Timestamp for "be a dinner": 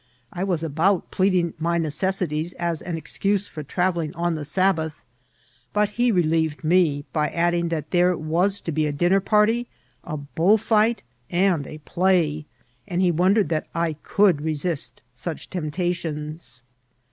8.71-9.19